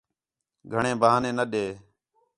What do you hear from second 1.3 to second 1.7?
نہ ݙے